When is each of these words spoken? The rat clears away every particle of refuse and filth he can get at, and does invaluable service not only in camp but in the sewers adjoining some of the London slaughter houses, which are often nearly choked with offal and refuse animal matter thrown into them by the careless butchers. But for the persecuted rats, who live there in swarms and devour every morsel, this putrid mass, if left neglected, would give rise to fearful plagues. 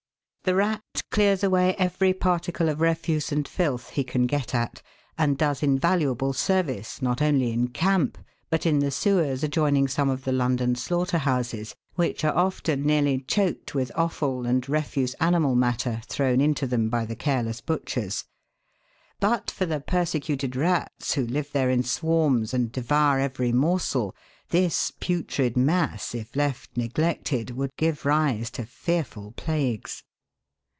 The 0.43 0.55
rat 0.55 1.03
clears 1.11 1.43
away 1.43 1.75
every 1.75 2.13
particle 2.15 2.67
of 2.67 2.81
refuse 2.81 3.31
and 3.31 3.47
filth 3.47 3.91
he 3.91 4.03
can 4.03 4.25
get 4.25 4.55
at, 4.55 4.81
and 5.15 5.37
does 5.37 5.61
invaluable 5.61 6.33
service 6.33 6.99
not 6.99 7.21
only 7.21 7.51
in 7.51 7.67
camp 7.67 8.17
but 8.49 8.65
in 8.65 8.79
the 8.79 8.89
sewers 8.89 9.43
adjoining 9.43 9.87
some 9.87 10.09
of 10.09 10.23
the 10.23 10.31
London 10.31 10.75
slaughter 10.75 11.19
houses, 11.19 11.75
which 11.93 12.25
are 12.25 12.35
often 12.35 12.83
nearly 12.83 13.19
choked 13.27 13.75
with 13.75 13.91
offal 13.95 14.47
and 14.47 14.67
refuse 14.67 15.13
animal 15.21 15.53
matter 15.53 16.01
thrown 16.07 16.41
into 16.41 16.65
them 16.65 16.89
by 16.89 17.05
the 17.05 17.15
careless 17.15 17.61
butchers. 17.61 18.25
But 19.19 19.51
for 19.51 19.67
the 19.67 19.79
persecuted 19.79 20.55
rats, 20.55 21.13
who 21.13 21.27
live 21.27 21.51
there 21.51 21.69
in 21.69 21.83
swarms 21.83 22.51
and 22.51 22.71
devour 22.71 23.19
every 23.19 23.51
morsel, 23.51 24.15
this 24.49 24.91
putrid 24.99 25.55
mass, 25.55 26.15
if 26.15 26.35
left 26.35 26.75
neglected, 26.75 27.51
would 27.51 27.69
give 27.77 28.07
rise 28.07 28.49
to 28.49 28.65
fearful 28.65 29.33
plagues. 29.37 30.01